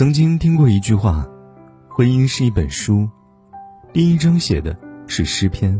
[0.00, 1.28] 曾经听过一句话
[1.86, 3.06] ：“婚姻是一本书，
[3.92, 4.74] 第一章写的
[5.06, 5.78] 是诗篇，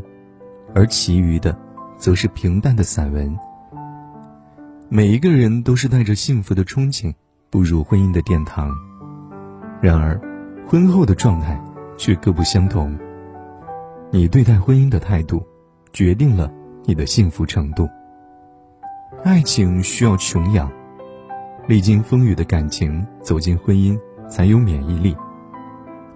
[0.74, 1.58] 而其余的，
[1.96, 3.34] 则是平淡的散文。”
[4.90, 7.14] 每一个人都是带着幸福的憧憬
[7.48, 8.70] 步入婚姻的殿堂，
[9.80, 10.20] 然而，
[10.66, 11.58] 婚后的状态
[11.96, 12.94] 却各不相同。
[14.10, 15.42] 你对待婚姻的态度，
[15.94, 16.52] 决定了
[16.84, 17.88] 你的幸福程度。
[19.24, 20.70] 爱情需要穷养。
[21.66, 23.96] 历经风雨的感情走进婚姻
[24.30, 25.14] 才有免疫力，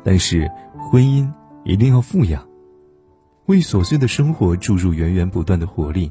[0.02, 0.50] 但是
[0.91, 1.30] 婚姻
[1.64, 2.46] 一定要富养，
[3.46, 6.10] 为琐碎的生活注入源源不断的活力，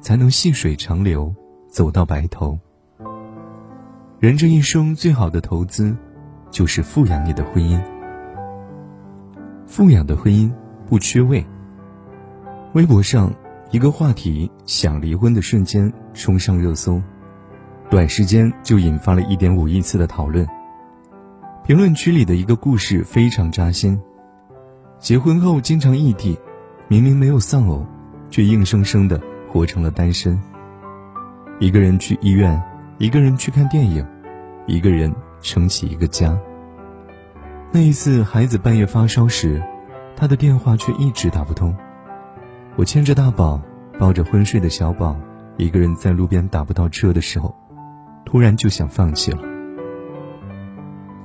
[0.00, 1.34] 才能细水长流，
[1.68, 2.58] 走到白头。
[4.20, 5.96] 人这一生最好的投资，
[6.48, 7.78] 就是富养你的婚姻。
[9.66, 10.50] 富养的婚姻
[10.86, 11.44] 不缺位。
[12.74, 13.34] 微博上
[13.72, 17.02] 一个话题“想离婚的瞬间”冲上热搜。
[17.90, 20.46] 短时间就引发了一点五亿次的讨论。
[21.64, 23.96] 评论区里的一个故事非常扎心：
[24.98, 26.36] 结婚后经常异地，
[26.88, 27.86] 明明没有丧偶，
[28.30, 30.36] 却硬生生的活成了单身。
[31.60, 32.60] 一个人去医院，
[32.98, 34.04] 一个人去看电影，
[34.66, 36.36] 一个人撑起一个家。
[37.70, 39.62] 那一次孩子半夜发烧时，
[40.16, 41.72] 他的电话却一直打不通。
[42.74, 43.62] 我牵着大宝，
[44.00, 45.16] 抱着昏睡的小宝，
[45.58, 47.54] 一个人在路边打不到车的时候。
[48.24, 49.51] 突然就想放弃了。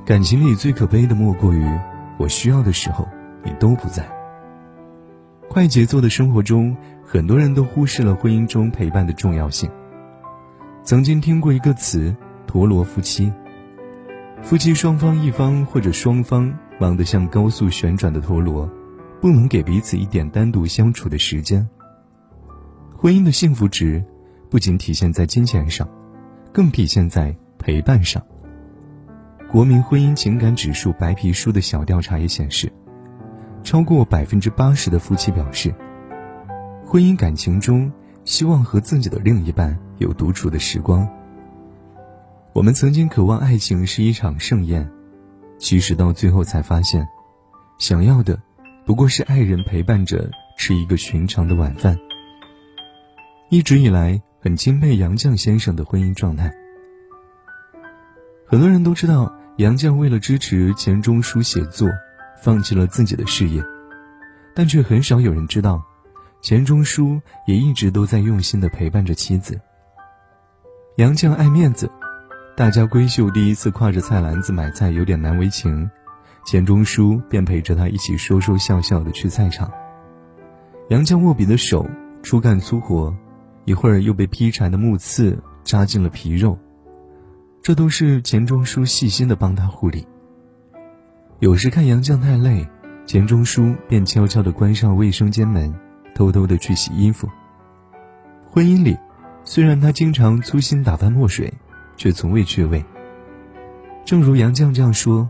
[0.08, 1.70] 感情里最可悲的莫过于，
[2.18, 3.06] 我需要的时候
[3.44, 4.10] 你都不在。
[5.50, 9.70] 快节奏的生活中，很多人都忽视了婚姻中陪伴的重要性。
[10.82, 12.16] 曾经听过一个词
[12.48, 13.34] “陀螺夫妻”，
[14.42, 18.66] 夫妻双方一方或者双方忙得像高速旋转的陀螺，
[19.20, 21.68] 不能给彼此一点单独相处的时间。
[22.96, 24.02] 婚姻的幸福值，
[24.50, 25.86] 不仅体现在金钱上。
[26.54, 28.24] 更体现在陪伴上。
[29.58, 32.72] 国民婚姻情感指数白皮书的小调查也显示，
[33.64, 35.74] 超过百分之八十的夫妻表示，
[36.86, 37.92] 婚姻感情中
[38.24, 41.10] 希望和自己的另一半有独处的时光。
[42.54, 44.88] 我们曾经渴望爱情是一场盛宴，
[45.58, 47.08] 其实到最后才发现，
[47.80, 48.40] 想要的
[48.86, 51.98] 不过是爱人陪伴着吃一个寻常的晚饭。
[53.50, 54.22] 一直以来。
[54.40, 56.54] 很钦佩杨绛先生的婚姻状态。
[58.46, 61.90] 很多人都知道，杨绛为了支持钱钟书写作，
[62.40, 63.64] 放弃了自己的事业，
[64.54, 65.84] 但却很少有人知道，
[66.44, 69.60] 钱钟书也一直都在用心的陪伴着妻子。
[70.98, 71.90] 杨绛爱面子，
[72.56, 75.90] 大家闺秀第一次挎着菜篮子买菜有点难为情，
[76.46, 79.72] 钱钟书便陪着她一起说说笑笑的去菜场。
[80.90, 81.90] 杨绛握笔的手
[82.22, 83.16] 粗干粗活。
[83.66, 86.58] 一会儿又被劈柴的木刺扎进了皮肉，
[87.68, 90.08] 这都是钱钟书细心的帮他护理。
[91.40, 92.66] 有时看杨绛太累，
[93.06, 95.76] 钱钟书便悄悄地关上卫生间门，
[96.16, 97.28] 偷偷地去洗衣服。
[98.50, 98.98] 婚姻里，
[99.44, 101.54] 虽然他经常粗心打翻墨水，
[101.98, 102.82] 却从未缺位。
[104.06, 105.30] 正如杨绛这样说：“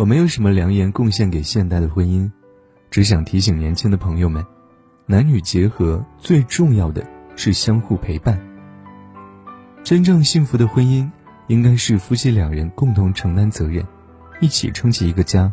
[0.00, 2.30] 我没有什么良言贡献给现代的婚姻，
[2.90, 4.42] 只想提醒年轻的朋友们，
[5.04, 8.40] 男女结合最重要的。”是相互陪伴。
[9.84, 11.10] 真正幸福的婚姻，
[11.48, 13.86] 应该是夫妻两人共同承担责任，
[14.40, 15.52] 一起撑起一个家。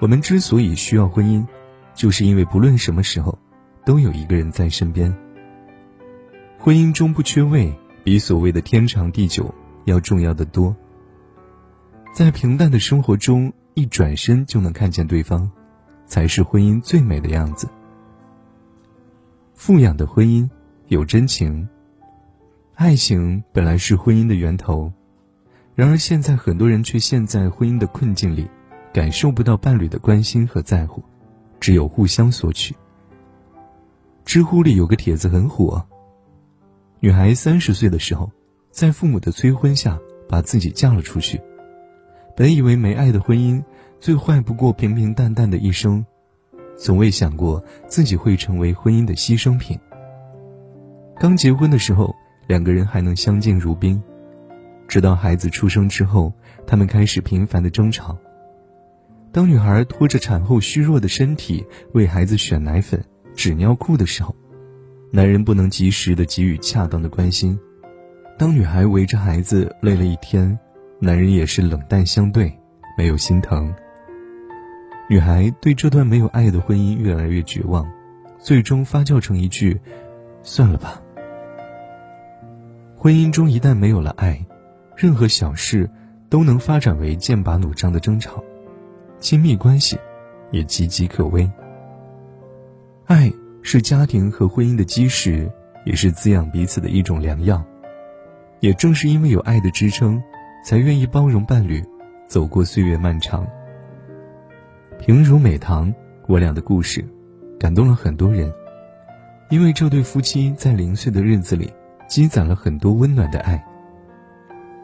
[0.00, 1.46] 我们之所以需要婚姻，
[1.94, 3.38] 就是因为不论什么时候，
[3.84, 5.14] 都有一个人在身边。
[6.58, 7.72] 婚姻中不缺位，
[8.02, 10.74] 比所谓的天长地久要重要的多。
[12.12, 15.50] 在平淡的生活中，一转身就能看见对方，
[16.06, 17.68] 才是婚姻最美的样子。
[19.54, 20.48] 富养的婚姻。
[20.88, 21.66] 有真情，
[22.74, 24.92] 爱情本来是婚姻的源头，
[25.76, 28.50] 然而现在很多人却陷在婚姻的困境里，
[28.92, 31.00] 感受不到伴侣的关心和在乎，
[31.60, 32.74] 只有互相索取。
[34.24, 35.80] 知乎里有个帖子很火，
[36.98, 38.28] 女孩三十岁的时候，
[38.72, 39.96] 在父母的催婚下，
[40.28, 41.40] 把自己嫁了出去。
[42.36, 43.62] 本以为没爱的婚姻，
[44.00, 46.04] 最坏不过平平淡淡的一生，
[46.76, 49.78] 从未想过自己会成为婚姻的牺牲品。
[51.20, 52.12] 刚结婚的时候，
[52.46, 54.02] 两个人还能相敬如宾，
[54.86, 56.32] 直到孩子出生之后，
[56.66, 58.16] 他们开始频繁的争吵。
[59.32, 63.04] 当女孩拖着产后虚弱的身体为孩子选奶粉、
[63.34, 64.34] 纸尿裤的时候，
[65.10, 67.58] 男人不能及时的给予恰当的关心；
[68.38, 70.56] 当女孩围着孩子累了一天，
[71.00, 72.52] 男人也是冷淡相对，
[72.96, 73.74] 没有心疼。
[75.10, 77.86] 女孩对这段没有爱的婚姻越来越绝望，
[78.38, 79.78] 最终发酵成一句
[80.42, 81.00] ：“算了吧。”
[83.04, 84.42] 婚姻中一旦没有了爱，
[84.96, 85.90] 任何小事
[86.30, 88.42] 都能发展为剑拔弩张的争吵，
[89.20, 89.98] 亲密关系
[90.50, 91.46] 也岌岌可危。
[93.04, 93.30] 爱
[93.60, 95.52] 是家庭和婚姻的基石，
[95.84, 97.62] 也是滋养彼此的一种良药。
[98.60, 100.18] 也正是因为有爱的支撑，
[100.64, 101.84] 才愿意包容伴侣，
[102.26, 103.46] 走过岁月漫长。
[104.98, 105.94] 平如美棠，
[106.26, 107.04] 我俩的故事，
[107.60, 108.50] 感动了很多人。
[109.50, 111.70] 因为这对夫妻在零碎的日子里，
[112.08, 113.64] 积攒了很多温暖的爱。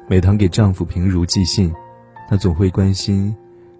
[0.08, 1.72] 美棠给丈夫平如寄信，
[2.28, 3.34] 她总会关心：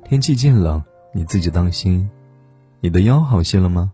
[0.04, 0.82] 天气渐冷，
[1.12, 2.08] 你自己当心。
[2.80, 3.92] 你的腰好些了吗？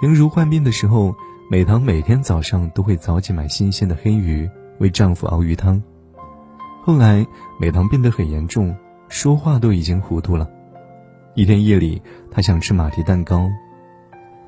[0.00, 1.14] 平如患病的时候，
[1.50, 4.48] 美棠每天早上都会早起买新鲜的黑鱼，
[4.78, 5.82] 为丈夫熬鱼汤。
[6.82, 7.26] 后来，
[7.58, 8.76] 美棠病得很严重，
[9.08, 10.50] 说话都已经糊涂了。
[11.34, 13.48] 一天夜里，她想吃马蹄蛋糕，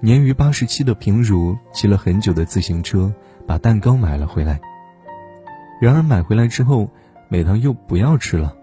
[0.00, 3.12] 年逾八十七的平如骑了很久的自行车，
[3.46, 4.60] 把蛋糕买了回来。
[5.80, 6.90] 然而买回来之后，
[7.28, 8.54] 美棠又不要吃了。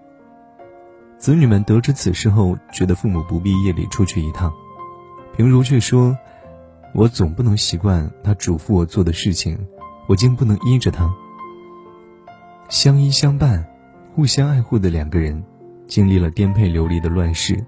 [1.18, 4.52] 子女们得知此事后，觉得父母不必夜里出去一趟。
[5.38, 6.18] 平如却说
[6.94, 9.58] ：“我总不能习惯他嘱咐我做的事情，
[10.08, 11.14] 我竟不能依着他。”
[12.68, 13.66] 相依相伴、
[14.14, 15.44] 互相爱护的两个人，
[15.88, 17.64] 经历了颠沛流离的乱世，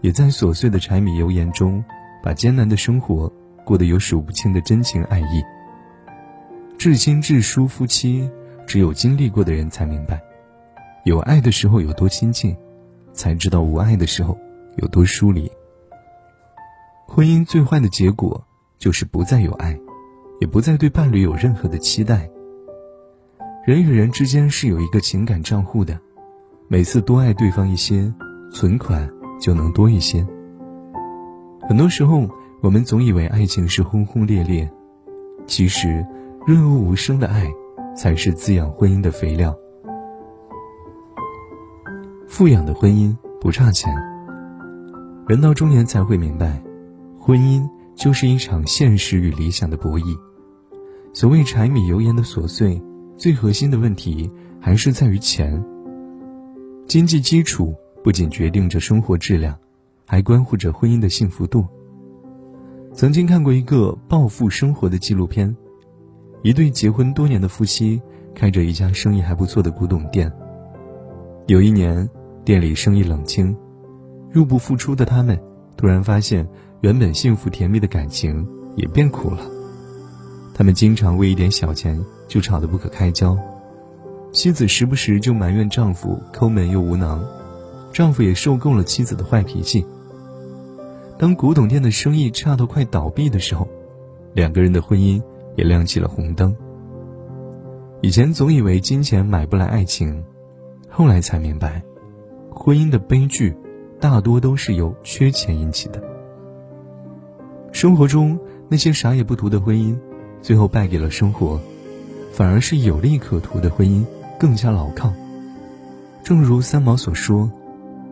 [0.00, 1.84] 也在琐碎的柴米油盐中，
[2.22, 3.30] 把艰难的生活
[3.64, 5.42] 过得有数不清的真情爱意。
[6.78, 8.28] 至亲至疏夫妻。
[8.66, 10.20] 只有经历过的人才明白，
[11.04, 12.56] 有爱的时候有多亲近，
[13.12, 14.36] 才知道无爱的时候
[14.78, 15.48] 有多疏离。
[17.06, 18.44] 婚姻最坏的结果
[18.76, 19.78] 就是不再有爱，
[20.40, 22.28] 也不再对伴侣有任何的期待。
[23.64, 25.96] 人与人之间是有一个情感账户的，
[26.66, 28.12] 每次多爱对方一些，
[28.52, 29.08] 存款
[29.40, 30.26] 就能多一些。
[31.68, 32.28] 很多时候，
[32.62, 34.68] 我们总以为爱情是轰轰烈烈，
[35.46, 36.04] 其实
[36.46, 37.52] 润物无声的爱。
[37.96, 39.56] 才是滋养婚姻的肥料。
[42.28, 43.90] 富养的婚姻不差钱。
[45.26, 46.62] 人到中年才会明白，
[47.18, 50.14] 婚姻就是一场现实与理想的博弈。
[51.14, 52.78] 所谓柴米油盐的琐碎，
[53.16, 55.64] 最核心的问题还是在于钱。
[56.86, 59.56] 经济基础不仅决定着生活质量，
[60.04, 61.64] 还关乎着婚姻的幸福度。
[62.92, 65.56] 曾经看过一个暴富生活的纪录片。
[66.46, 68.00] 一对结婚多年的夫妻
[68.32, 70.32] 开着一家生意还不错的古董店。
[71.48, 72.08] 有一年，
[72.44, 73.56] 店里生意冷清，
[74.30, 75.36] 入不敷出的他们
[75.76, 76.48] 突然发现，
[76.82, 78.46] 原本幸福甜蜜的感情
[78.76, 79.40] 也变苦了。
[80.54, 83.36] 他们经常为一点小钱就吵得不可开交，
[84.30, 87.24] 妻子时不时就埋怨丈夫抠门又无能，
[87.92, 89.84] 丈夫也受够了妻子的坏脾气。
[91.18, 93.66] 当古董店的生意差到快倒闭的时候，
[94.32, 95.20] 两个人的婚姻。
[95.56, 96.54] 也亮起了红灯。
[98.02, 100.22] 以前总以为金钱买不来爱情，
[100.88, 101.82] 后来才明白，
[102.50, 103.56] 婚姻的悲剧
[103.98, 106.02] 大多都是由缺钱引起的。
[107.72, 108.38] 生活中
[108.68, 109.98] 那些啥也不图的婚姻，
[110.40, 111.58] 最后败给了生活，
[112.32, 114.04] 反而是有利可图的婚姻
[114.38, 115.12] 更加牢靠。
[116.22, 117.50] 正如三毛所说，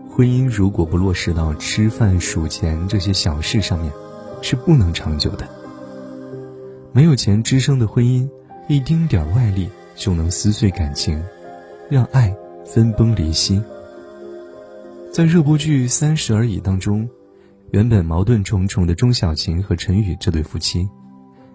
[0.08, 3.92] 婚姻如果不落实到吃饭数钱这些小事上面，
[4.40, 5.48] 是不能长久的。
[6.94, 8.30] 没有钱支撑的婚姻，
[8.68, 11.20] 一丁点外力就能撕碎感情，
[11.90, 12.32] 让爱
[12.64, 13.60] 分崩离析。
[15.12, 17.08] 在热播剧《三十而已》当中，
[17.72, 20.88] 原本矛盾重重的钟小琴和陈宇这对夫妻，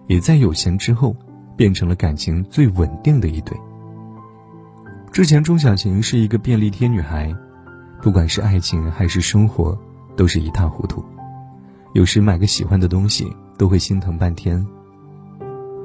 [0.08, 1.16] 也在有钱之后，
[1.56, 3.56] 变成了感情最稳定的一对。
[5.10, 7.34] 之前钟小琴是一个便利贴女孩，
[8.02, 9.74] 不管是爱情还是生活，
[10.18, 11.02] 都是一塌糊涂，
[11.94, 13.26] 有时买个喜欢的东西
[13.56, 14.62] 都会心疼半天。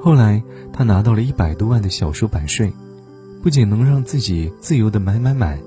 [0.00, 2.72] 后来，她拿到了一百多万的小说版税，
[3.42, 5.58] 不仅能让自己自由的买买买，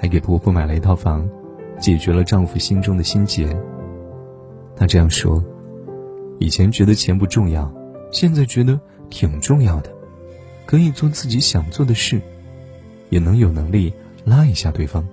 [0.00, 1.28] 还给婆婆买了一套房，
[1.78, 3.56] 解决了丈夫心中的心结。
[4.76, 5.44] 她这样说
[6.40, 7.72] ：“以前觉得钱不重要，
[8.10, 9.90] 现在觉得挺重要的，
[10.66, 12.20] 可以做自己想做的事，
[13.10, 13.92] 也能有能力
[14.24, 15.06] 拉一下对方。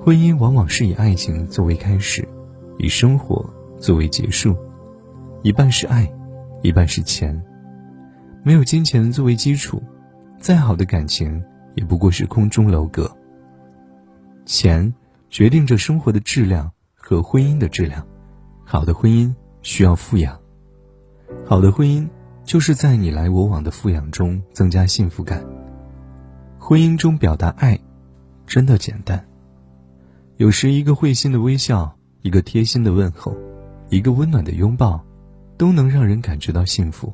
[0.00, 2.26] 婚姻往往是以爱情作为开始，
[2.78, 3.44] 以生活
[3.78, 4.56] 作为结束，
[5.42, 6.10] 一半是爱。”
[6.60, 7.40] 一半是钱，
[8.42, 9.82] 没有金钱作为基础，
[10.40, 11.42] 再好的感情
[11.74, 13.10] 也不过是空中楼阁。
[14.44, 14.92] 钱
[15.30, 18.04] 决定着生活的质量和婚姻的质量，
[18.64, 20.36] 好的婚姻需要富养，
[21.46, 22.08] 好的婚姻
[22.44, 25.44] 就是在你来我往的富养中增加幸福感。
[26.58, 27.78] 婚姻中表达爱，
[28.46, 29.24] 真的简单，
[30.38, 33.36] 有时一个会心的微笑，一个贴心的问候，
[33.90, 35.04] 一个温暖的拥抱。
[35.58, 37.12] 都能让人感觉到幸福。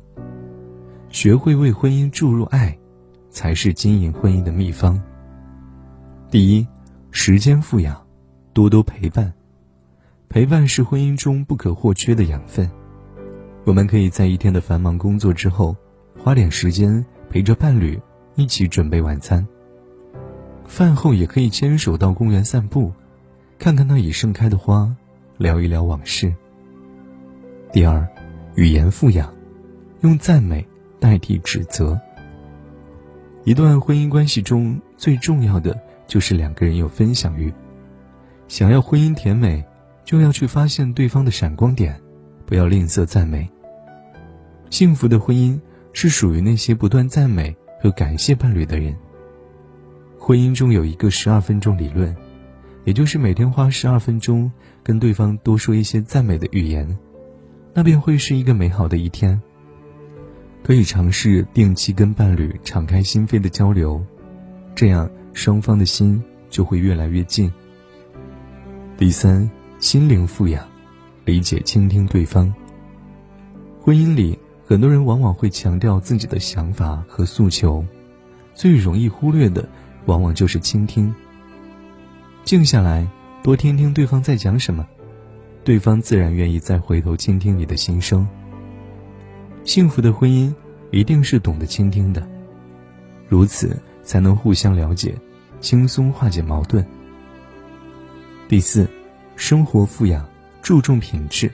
[1.09, 2.77] 学会为婚姻注入爱，
[3.29, 5.01] 才是经营婚姻的秘方。
[6.29, 6.67] 第一，
[7.11, 8.01] 时间富养，
[8.53, 9.33] 多多陪伴。
[10.29, 12.69] 陪伴是婚姻中不可或缺的养分。
[13.65, 15.75] 我们可以在一天的繁忙工作之后，
[16.17, 17.99] 花点时间陪着伴侣
[18.35, 19.45] 一起准备晚餐。
[20.65, 22.91] 饭后也可以牵手到公园散步，
[23.57, 24.93] 看看那已盛开的花，
[25.37, 26.33] 聊一聊往事。
[27.71, 28.05] 第二，
[28.55, 29.33] 语言富养，
[29.99, 30.65] 用赞美
[30.97, 31.99] 代替指责。
[33.43, 37.53] 一段婚姻关系中最重要的就是两个人有分享欲。
[38.47, 39.61] 想要婚姻甜美，
[40.05, 41.99] 就要去发现对方的闪光点，
[42.45, 43.49] 不要吝啬赞美。
[44.69, 45.59] 幸福的婚姻
[45.91, 48.95] 是属于那些不断赞美和感谢伴侣的人。
[50.17, 52.15] 婚姻中有一个十二分钟理论，
[52.85, 54.49] 也就是每天花十二分钟
[54.81, 56.97] 跟对方多说一些赞美的语言，
[57.77, 59.39] 那便会是一个美好的一天。
[60.63, 64.01] 可以尝试定期跟伴侣敞开心扉的交流，
[64.73, 67.51] 这样双方的心就会越来越近。
[68.97, 70.65] 第三，心灵富养，
[71.25, 72.51] 理解倾听对方。
[73.81, 77.85] 婚姻里，很多人往往会强调自己的想法和诉求，
[78.53, 79.67] 最容易忽略的。
[80.05, 81.13] 往往就是倾听。
[82.43, 83.07] 静下来，
[83.41, 84.87] 多听听对方在讲什么，
[85.65, 88.25] 对方自然愿意再回头倾听你的心声。
[89.63, 90.53] 幸福的婚姻
[90.91, 92.25] 一定是懂得倾听的，
[93.27, 95.15] 如此才能互相了解，
[95.59, 96.85] 轻松化解矛盾。
[98.47, 98.87] 第四，
[99.35, 100.23] 生活富养，
[100.61, 101.51] 注重品质，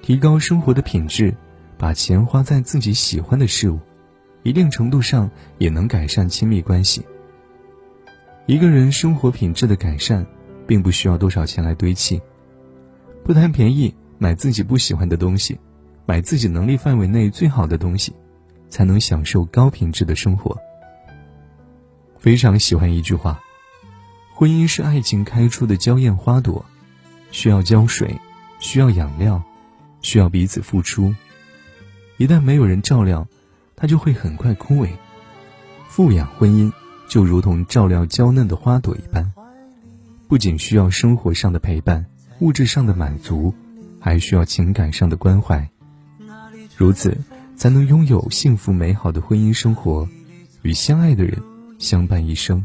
[0.00, 1.36] 提高生活的品质，
[1.76, 3.78] 把钱花在自己喜欢的事物，
[4.44, 7.04] 一定程度上也能改善亲密关系。
[8.46, 10.26] 一个人生活品质的改善，
[10.66, 12.18] 并不需要多少钱来堆砌，
[13.24, 15.58] 不贪便宜，买自己不喜欢的东西，
[16.06, 18.12] 买自己能力范围内最好的东西，
[18.68, 20.56] 才能享受高品质的生活。
[22.18, 23.40] 非常喜欢一句话：
[24.34, 26.64] 婚姻是爱情开出的娇艳花朵，
[27.30, 28.18] 需要浇水，
[28.58, 29.42] 需要养料，
[30.02, 31.14] 需要彼此付出。
[32.16, 33.26] 一旦没有人照料，
[33.76, 34.88] 它就会很快枯萎。
[35.88, 36.72] 富养婚姻。
[37.08, 39.32] 就如同照料娇嫩的花朵一般，
[40.28, 42.06] 不仅需要生活上的陪伴、
[42.40, 43.54] 物质上的满足，
[44.00, 45.70] 还需要情感上的关怀，
[46.76, 47.16] 如此
[47.54, 50.08] 才能拥有幸福美好的婚姻生活，
[50.62, 51.42] 与相爱的人
[51.78, 52.64] 相伴一生。